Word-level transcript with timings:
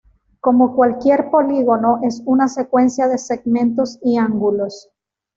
Como 0.39 0.75
cualquier 0.75 1.29
polígono, 1.29 1.99
es 2.01 2.23
una 2.25 2.47
secuencia 2.47 3.07
de 3.07 3.19
segmentos 3.19 3.99
y 4.03 4.17
ángulos. 4.17 4.89